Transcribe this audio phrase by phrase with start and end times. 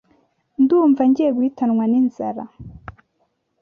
[0.61, 2.43] ndumva ngiye guhitanwa n’inzara